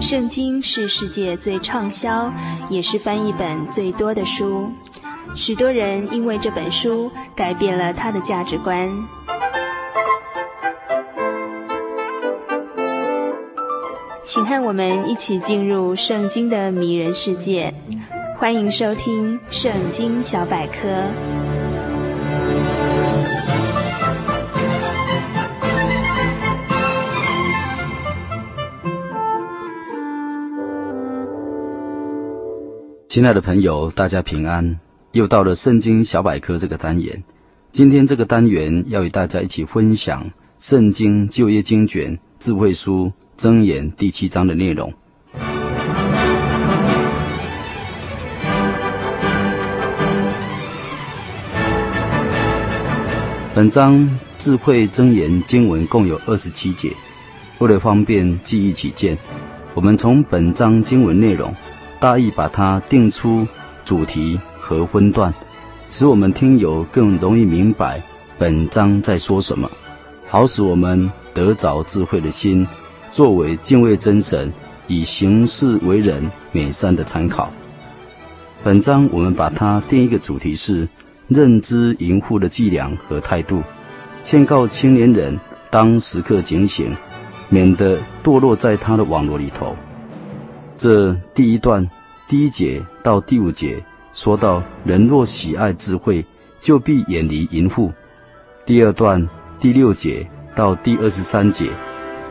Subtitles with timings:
[0.00, 2.32] 圣经是世界最畅销，
[2.70, 4.70] 也是翻译本最多的书。
[5.34, 8.88] 许多人因为这本书改变了他的价值观。
[14.22, 17.74] 请和我们一起进入圣经的迷人世界。
[18.38, 20.88] 欢迎收听《圣经小百科》。
[33.08, 34.78] 亲爱的朋友，大家平安！
[35.12, 37.24] 又到了圣经小百科这个单元。
[37.72, 44.92] 今天这个单元要与大家一起分享圣经就业经卷智慧书箴言第七章的内容。
[53.54, 56.92] 本章智慧箴言经文共有二十七节，
[57.56, 59.16] 为了方便记忆起见，
[59.72, 61.50] 我们从本章经文内容。
[62.00, 63.46] 大意把它定出
[63.84, 65.32] 主题和分段，
[65.88, 68.02] 使我们听友更容易明白
[68.38, 69.68] 本章在说什么，
[70.28, 72.66] 好使我们得着智慧的心，
[73.10, 74.52] 作为敬畏真神、
[74.86, 77.50] 以行事为人美善的参考。
[78.62, 80.88] 本章我们把它定一个主题是
[81.26, 83.62] 认知淫妇的伎俩和态度，
[84.22, 85.38] 劝告青年人
[85.70, 86.94] 当时刻警醒，
[87.48, 89.74] 免得堕落在他的网络里头。
[90.78, 91.84] 这第一段
[92.28, 96.24] 第一节到第五节说到，人若喜爱智慧，
[96.60, 97.92] 就必远离淫妇。
[98.64, 101.68] 第二段第六节到第二十三节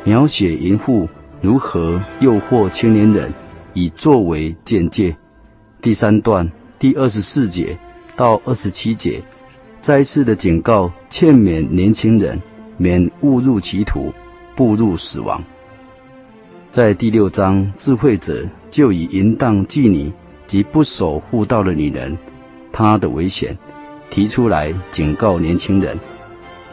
[0.06, 1.10] 描写淫妇
[1.42, 3.34] 如何诱惑青年人，
[3.74, 5.14] 以作为鉴戒。
[5.82, 7.78] 第三段第二十四节
[8.16, 9.22] 到二十七节
[9.82, 12.42] 再一次的警告，劝勉年轻人
[12.78, 14.14] 免误入歧途，
[14.56, 15.44] 步入死亡。
[16.70, 20.12] 在第六章，智慧者就以淫荡妓女
[20.46, 22.16] 及不守妇道的女人，
[22.72, 23.58] 她的危险
[24.10, 25.98] 提出来警告年轻人，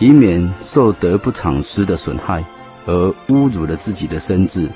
[0.01, 2.45] 以免受得不偿失的损害，
[2.87, 4.69] 而侮辱了自己的身子，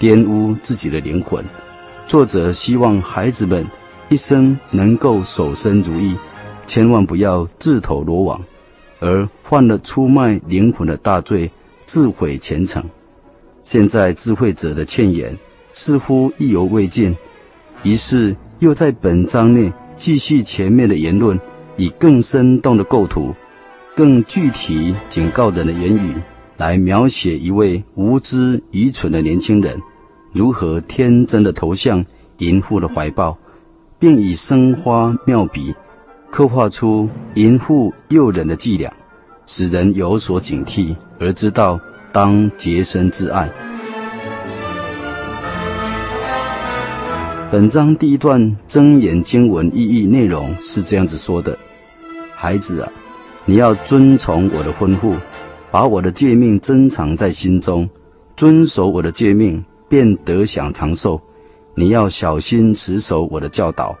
[0.00, 1.44] 玷污自己的灵魂。
[2.06, 3.64] 作者希望孩子们
[4.08, 6.16] 一生能够守身如玉，
[6.66, 8.42] 千万不要自投罗网，
[9.00, 11.50] 而犯了出卖灵魂的大罪，
[11.84, 12.82] 自毁前程。
[13.62, 15.36] 现在智慧者的劝言
[15.70, 17.16] 似乎意犹未尽，
[17.84, 21.38] 于是又在本章内继续前面的言论，
[21.76, 23.34] 以更生动的构图、
[23.94, 26.14] 更具体警告人的言语，
[26.56, 29.80] 来描写一位无知愚蠢的年轻人
[30.32, 32.04] 如何天真的投向
[32.38, 33.38] 淫妇的怀抱，
[33.98, 35.72] 并以生花妙笔
[36.30, 38.92] 刻画出淫妇诱人的伎俩，
[39.46, 41.80] 使人有所警惕，而知道。
[42.12, 43.50] 当洁身自爱。
[47.50, 51.58] 本章第一段真言经文意义内容是这样子说的：
[52.34, 52.92] 孩子啊，
[53.46, 55.16] 你要遵从我的吩咐，
[55.70, 57.88] 把我的诫命珍藏在心中，
[58.36, 61.18] 遵守我的诫命，便得享长寿。
[61.74, 63.96] 你要小心持守我的教导，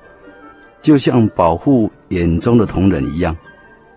[0.82, 3.34] 就像保护眼中的瞳仁一样，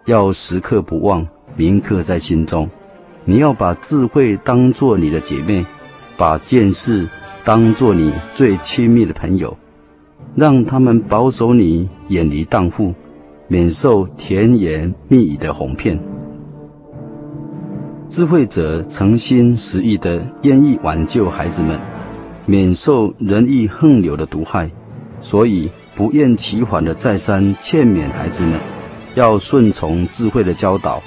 [0.05, 1.27] 要时刻不忘，
[1.57, 2.69] 铭刻在心中。
[3.27, 5.65] 你要把智慧当作你的姐妹，
[6.15, 7.09] 把见识
[7.43, 9.57] 当作你最亲密的朋友，
[10.35, 12.93] 让他们保守你，远离荡妇，
[13.47, 15.99] 免受甜言蜜语的哄骗。
[18.07, 21.79] 智慧者诚心实意地愿意挽救孩子们，
[22.45, 24.69] 免受人意横流的毒害，
[25.19, 28.59] 所以不厌其烦的再三劝勉孩子们，
[29.15, 31.01] 要顺从智慧的教导。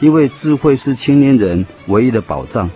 [0.00, 2.70] 因为智慧是青年人唯一的保障，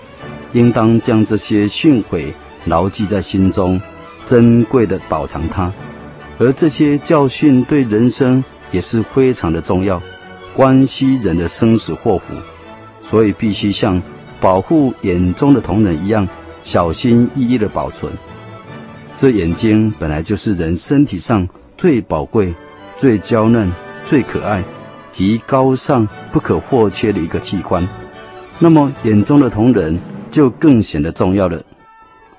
[0.53, 2.33] 应当将这些训诲
[2.65, 3.81] 牢记在心中，
[4.25, 5.73] 珍贵的保藏它。
[6.39, 10.03] 而这些教训对人生也是非常的重要，
[10.55, 12.35] 关系人的生死祸福，
[13.03, 14.03] 所以必须像
[14.41, 16.27] 保护眼中的瞳人一样，
[16.63, 18.13] 小心翼翼的保存。
[19.15, 21.47] 这眼睛本来就是人身体上
[21.77, 22.53] 最宝贵、
[22.97, 23.71] 最娇嫩、
[24.05, 24.65] 最可爱。
[25.11, 27.87] 极高尚不可或缺的一个器官，
[28.59, 29.99] 那么眼中的瞳仁
[30.31, 31.63] 就更显得重要了。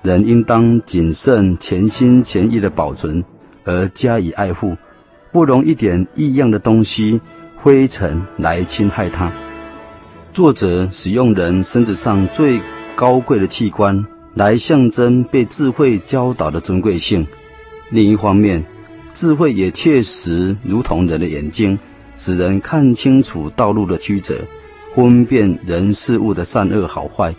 [0.02, 3.24] 人应当谨慎、全心全意地保存
[3.64, 4.76] 而加以爱护，
[5.32, 7.20] 不容一点异样的东西、
[7.56, 9.32] 灰尘来侵害它。
[10.32, 12.60] 作者使用人身子上最
[12.96, 14.04] 高贵的器官
[14.34, 17.26] 来象征被智慧教导的尊贵性。
[17.90, 18.64] 另一方面，
[19.12, 21.78] 智慧也确实如同人的眼睛。
[22.16, 24.36] 使人看清楚道路的曲折，
[24.94, 27.34] 分辨人事物的善恶好坏。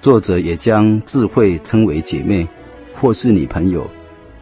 [0.00, 2.46] 作者也将智慧称为姐妹，
[2.94, 3.88] 或是女朋友。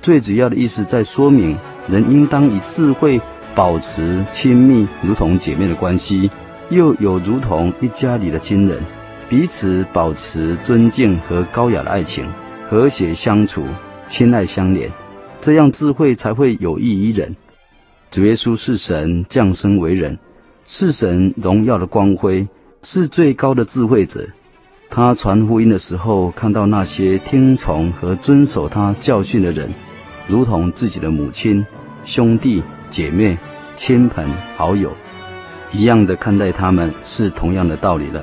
[0.01, 1.57] 最主要的意思在说明，
[1.87, 3.21] 人应当以智慧
[3.55, 6.29] 保持亲密，如同姐妹的关系，
[6.71, 8.83] 又有如同一家里的亲人，
[9.29, 12.29] 彼此保持尊敬和高雅的爱情，
[12.69, 13.65] 和谐相处，
[14.09, 14.91] 亲爱相连，
[15.41, 17.37] 这样智慧才会有益于人。
[18.13, 20.19] 主耶稣是神降生为人，
[20.67, 22.47] 是神荣耀的光辉，
[22.83, 24.29] 是最高的智慧者。
[24.91, 29.73] 他传福音的时候，看到那些听从和遵守他教训的人，
[30.27, 31.65] 如同自己的母亲、
[32.05, 33.39] 兄弟姐妹、
[33.75, 34.93] 亲朋好友
[35.73, 38.23] 一样的看待他们，是同样的道理了。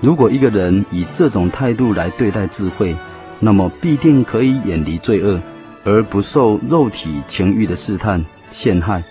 [0.00, 2.96] 如果一个人以这种态度来对待智慧，
[3.38, 5.38] 那么必定可以远离罪恶，
[5.84, 9.02] 而不受肉体情欲的试探陷害。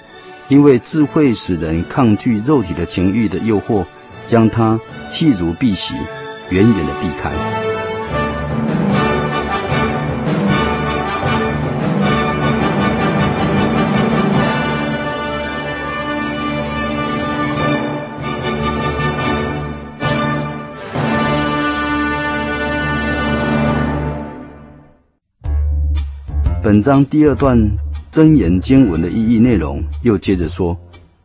[0.48, 3.86] 因为智慧使人抗拒肉体的情欲的诱惑，
[4.26, 5.96] 将它弃如敝屣。
[6.50, 7.32] 远远的避开。
[26.62, 27.58] 本章第二段
[28.12, 30.78] 真言经文的意义内容，又接着说：“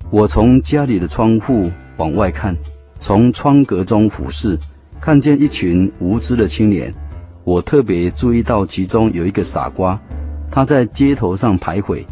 [0.09, 2.57] 我从家里的窗户往外看，
[3.01, 4.57] 从窗格中俯视。”
[4.99, 6.93] 看见一群无知的青年，
[7.45, 10.01] 我特别注意到其中有一个傻瓜，
[10.51, 12.03] 他在街头上徘徊，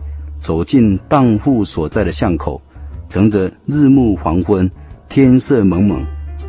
[0.42, 2.60] 走进当户所在的巷口，
[3.08, 4.70] 乘着日暮黄昏，
[5.08, 6.04] 天色蒙蒙，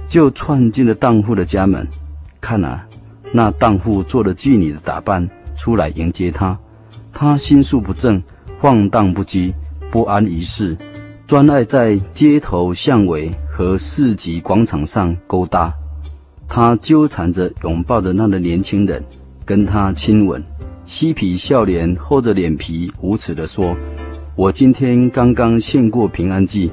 [0.09, 1.87] 就窜进了当户的家门。
[2.41, 2.85] 看啊，
[3.31, 6.59] 那当户做了妓女的打扮出来迎接他，
[7.17, 8.21] 他心术不正，
[8.59, 9.53] 放荡不羁，
[9.89, 10.77] 不安于世，
[11.25, 15.73] 专爱在街头巷尾和市集广场上勾搭。
[16.45, 19.01] 他纠缠着，拥抱着那个年轻人，
[19.45, 20.43] 跟他亲吻，
[20.83, 23.73] 嬉皮笑脸，厚着脸皮，无耻地说
[24.35, 26.69] ：“我今天刚刚献过平安祭，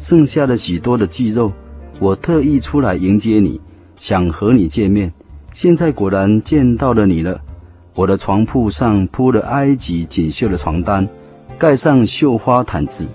[0.00, 1.52] 剩下了许多的祭肉，
[2.00, 3.60] 我特意出来迎接你，
[4.00, 5.12] 想和你见面。
[5.52, 7.40] 现在果然见到了你了。
[7.94, 11.08] 我的床铺上铺了埃及锦绣的床单，
[11.56, 13.06] 盖上绣花毯子，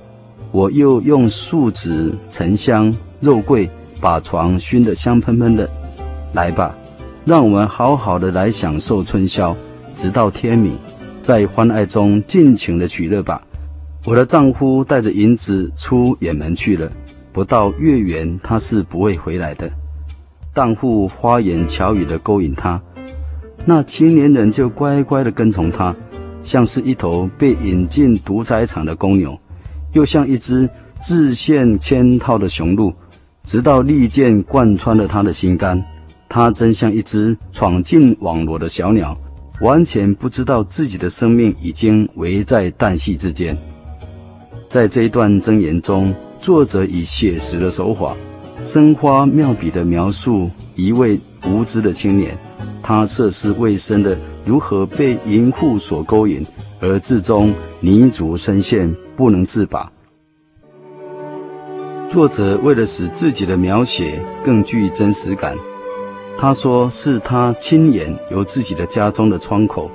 [0.53, 5.69] 我又用树脂、沉香、肉桂把床熏得香喷喷的。”
[6.31, 6.73] 来吧，
[7.25, 9.53] 让我们好好的来享受春宵，
[9.93, 10.77] 直到天明，
[11.21, 13.41] 在欢爱中尽情的取乐吧。
[14.05, 16.89] 我的丈夫带着银子出远门去了，
[17.33, 19.69] 不到月圆他是不会回来的。
[20.53, 22.81] 荡户花言巧语的勾引他，
[23.69, 25.95] 那青年人就乖乖的跟从他，
[26.41, 29.39] 像是一头被引进屠宰场的公牛，
[29.93, 30.67] 又像一只
[30.99, 32.91] 自陷圈套的雄鹿，
[33.43, 35.79] 直到利剑贯穿了他的心肝。
[36.27, 39.15] 他真像一只闯进网罗的小鸟，
[39.61, 43.55] 完全不知道自己的生命已经危在旦夕之间。
[44.67, 46.11] 在这一段箴言中，
[46.41, 48.15] 作者以写实的手法，
[48.63, 52.37] 生花妙笔的描述一位无知的青年，
[52.81, 56.45] 他涉世未深的如何被淫妇所勾引，
[56.79, 59.91] 而最终泥足深陷，不能自拔。
[62.07, 65.55] 作者为了使自己的描写更具真实感。
[66.37, 69.91] 他说：“是他亲眼由自己的家中的窗口，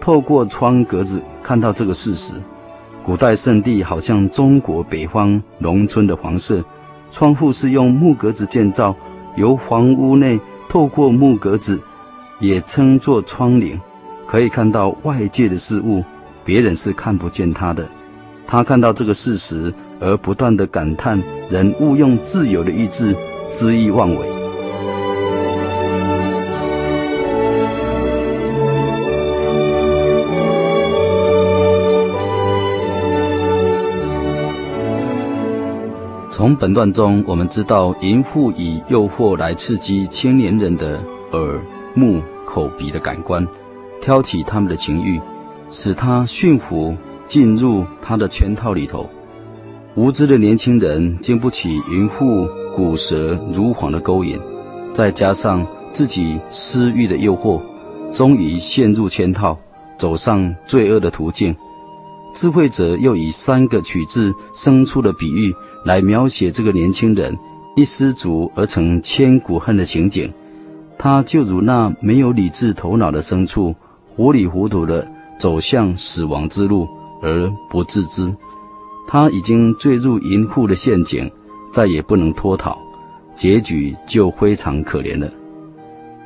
[0.00, 2.32] 透过窗格子看到这个事实。
[3.02, 6.64] 古代圣地好像中国北方农村的房舍，
[7.10, 8.94] 窗户是用木格子建造，
[9.36, 10.38] 由房屋内
[10.70, 11.80] 透过木格子，
[12.38, 13.76] 也称作窗棂，
[14.24, 16.04] 可以看到外界的事物，
[16.44, 17.88] 别人是看不见他的。
[18.46, 23.16] 他看到这个事实，而不断的感叹：人误用自由的意志，
[23.50, 24.30] 恣意妄为。”
[36.40, 40.98] 从本段中，我们知道淫妇以诱惑来刺激青年人的
[41.32, 41.60] 耳、
[41.92, 43.46] 目、口、鼻的感官，
[44.00, 45.20] 挑起他们的情欲，
[45.68, 49.06] 使他驯服进入他的圈套里头。
[49.96, 54.40] 无知的年轻人经不起淫妇骨舌如簧的勾引，
[54.94, 57.60] 再加上自己私欲的诱惑，
[58.14, 59.58] 终于陷入圈套，
[59.98, 61.54] 走上罪恶的途径。
[62.32, 65.54] 智慧者又以三个取自牲畜的比喻。
[65.84, 67.36] 来描写这个年轻人
[67.76, 70.32] 一失足而成千古恨的情景，
[70.98, 73.74] 他就如那没有理智头脑的牲畜，
[74.14, 75.06] 糊里糊涂地
[75.38, 76.86] 走向死亡之路
[77.22, 78.30] 而不自知。
[79.08, 81.30] 他已经坠入淫妇的陷阱，
[81.72, 82.78] 再也不能脱逃，
[83.34, 85.28] 结局就非常可怜了。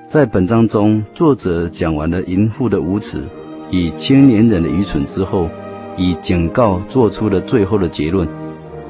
[0.06, 3.22] 在本章中，作者讲完了淫妇的无耻
[3.70, 5.48] 与青年人的愚蠢之后，
[5.96, 8.28] 以警告做出了最后的结论。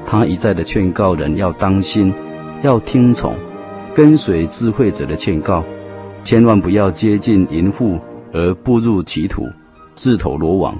[0.05, 2.13] 他一再的劝告人要当心，
[2.61, 3.35] 要听从，
[3.93, 5.63] 跟随智慧者的劝告，
[6.23, 7.99] 千万不要接近淫妇
[8.31, 9.49] 而步入歧途，
[9.95, 10.77] 自投罗网。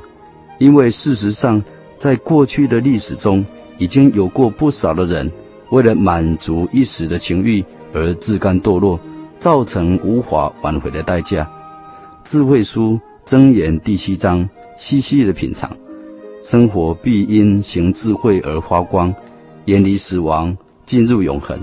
[0.59, 1.61] 因为事实上，
[1.95, 3.45] 在过去的历史中，
[3.77, 5.29] 已经有过不少的人
[5.71, 8.99] 为了满足一时的情欲而自甘堕落，
[9.37, 11.49] 造成无法挽回的代价。
[12.23, 15.75] 智慧书箴言第七章，细细的品尝，
[16.45, 19.11] 生活必因行智慧而发光，
[19.65, 21.59] 远离死亡，进入永恒。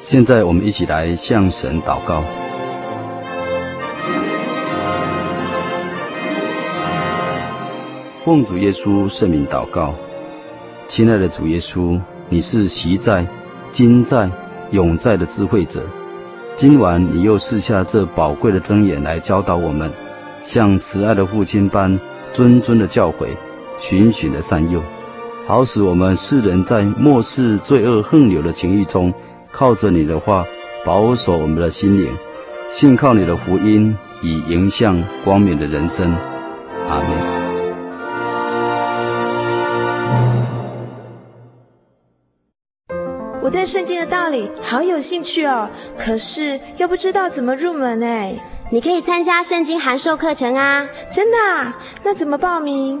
[0.00, 2.22] 现在，我们一起来向神祷告。
[8.24, 9.92] 奉主耶稣圣名祷告，
[10.86, 13.26] 亲爱的主耶稣，你是昔在、
[13.72, 14.30] 今在、
[14.70, 15.82] 永在的智慧者。
[16.54, 19.92] 今晚你又赐下这宝贵的箴言来教导我们，
[20.42, 21.98] 像慈爱的父亲般
[22.32, 23.26] 谆谆的教诲，
[23.78, 24.82] 循循的善诱，
[25.46, 29.12] 好使我们世人在末世罪恶横流的情欲中，
[29.52, 30.44] 靠着你的话
[30.84, 32.10] 保守我们的心灵，
[32.70, 36.12] 信靠你的福音，以迎向光明的人生。
[36.88, 37.36] 阿门。
[43.42, 48.34] 我对圣经的道理好有兴趣哦，可是又不知道怎么入门哎。
[48.68, 50.84] 你可以参加圣经函授课程啊！
[51.12, 51.78] 真的啊？
[52.02, 53.00] 那怎么报名？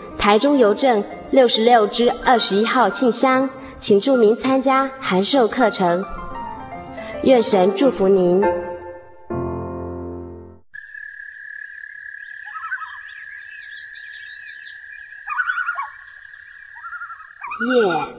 [0.21, 3.49] 台中邮政六十六支二十一号信箱，
[3.79, 6.05] 请注明参加函授课程。
[7.23, 8.39] 愿神祝福您。
[8.39, 8.47] 夜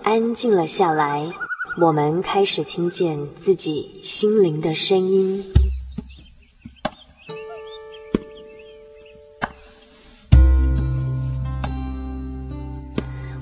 [0.02, 1.32] 安静了下来。
[1.80, 5.44] 我们开始听见自己心灵的声音。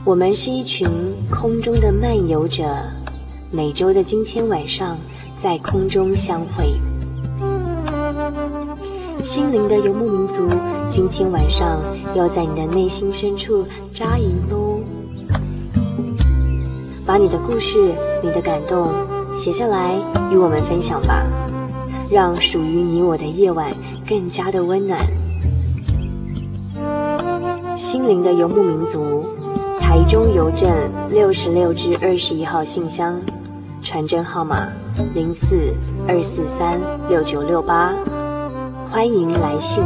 [0.02, 0.88] 我们是一群
[1.30, 2.64] 空中的漫游者，
[3.50, 4.96] 每周的今天晚上
[5.38, 6.72] 在空中相会。
[9.22, 10.48] 心灵的游牧民族，
[10.88, 11.82] 今天晚上
[12.14, 14.80] 要在你的内心深处扎营喽。
[17.04, 18.90] 把你的故事、你的感动
[19.36, 19.96] 写下来，
[20.32, 21.26] 与我们分享吧，
[22.10, 23.70] 让属于你我的夜晚
[24.08, 24.98] 更加的温暖。
[27.76, 29.26] 心灵的游牧民族，
[29.90, 30.70] 台中邮政
[31.08, 33.20] 六十六至二十一号信箱，
[33.82, 34.68] 传真号码
[35.16, 35.74] 零四
[36.06, 37.92] 二四三六九六八，
[38.88, 39.82] 欢迎来信。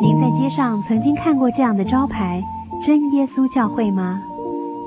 [0.00, 2.42] 您在街上曾经看过这样的招牌
[2.82, 4.18] “真耶稣教会”吗？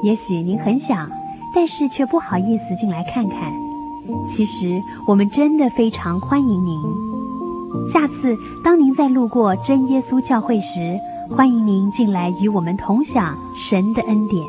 [0.01, 1.07] 也许您很想，
[1.53, 3.53] 但是却不好意思进来看看。
[4.25, 6.81] 其实我们真的非常欢迎您。
[7.88, 10.98] 下次当您再路过真耶稣教会时，
[11.29, 14.45] 欢迎您进来与我们同享神的恩典。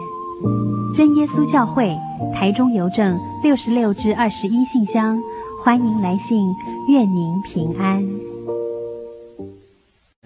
[0.95, 1.97] 真耶稣教会，
[2.35, 5.19] 台中邮政六十六至二十一信箱，
[5.63, 6.55] 欢迎来信，
[6.89, 8.05] 愿您平安。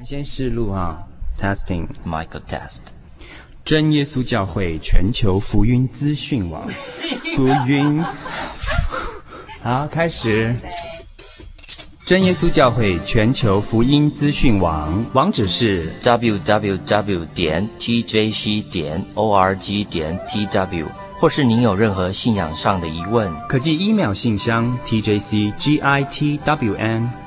[0.04, 0.98] 先试录啊
[1.38, 2.80] ，testing，Michael test。
[3.64, 6.66] 真耶稣教会全球福音资讯网，
[7.36, 8.02] 福音。
[9.68, 10.54] 好，开始。
[12.06, 20.86] 真耶稣教会全球福音资讯网，网址是 www 点 tjc 点 org 点 tw，
[21.20, 25.82] 或是您有任何信仰上的疑问，可寄 email 信箱 tjcgitwn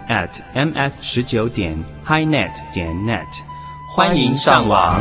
[0.09, 3.27] at ms 十九点 highnet 点 net，
[3.95, 4.99] 欢迎上网。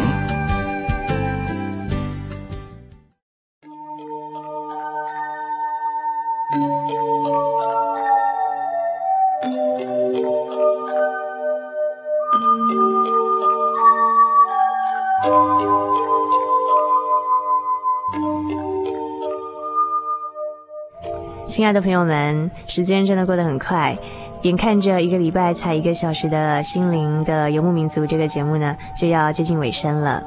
[21.60, 23.94] 亲爱的朋友们，时间真的过得很快。
[24.40, 30.22] 眼看着一个礼拜才一个小时的心灵的游牧民族这个节目呢，就要接近尾声了。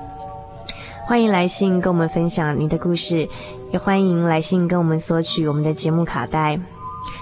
[1.07, 3.27] 欢迎来信跟我们分享你的故事，
[3.71, 6.59] 也欢迎来信跟我们索取我们的节目卡带。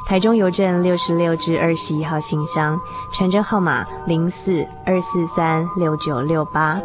[0.05, 2.77] 台中邮政六十六至二十一号信箱，
[3.13, 6.81] 传真号码零四二四三六九六八。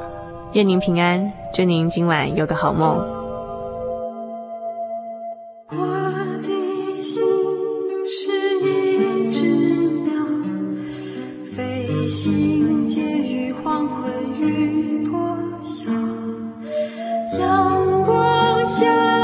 [0.52, 3.15] 愿您平安，祝您今晚有个好梦。
[18.78, 19.15] shine.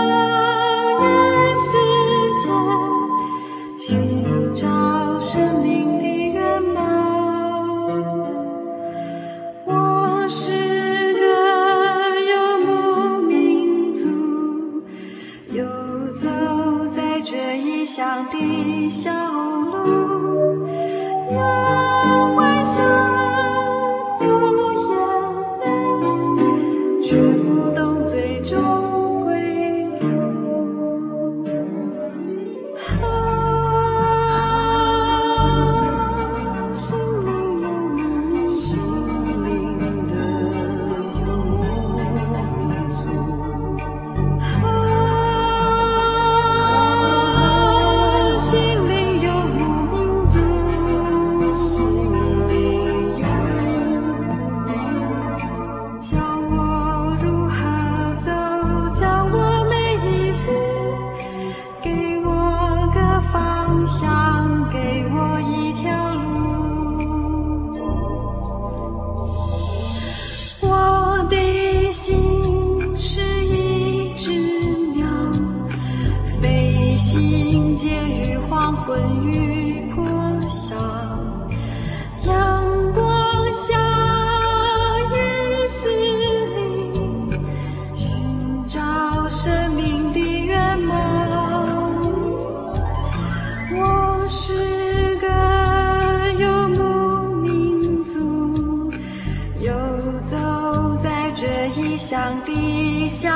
[101.42, 103.28] 这异乡的小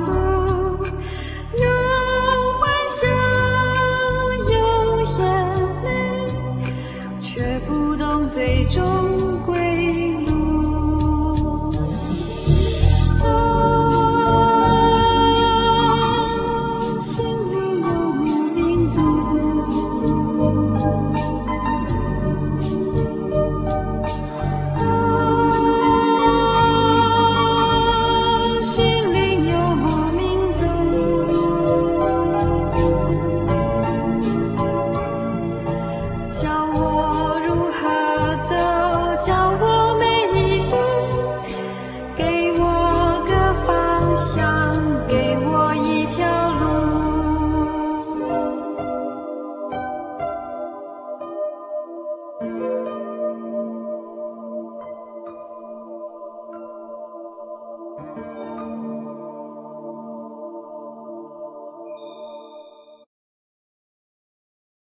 [0.00, 0.33] 路。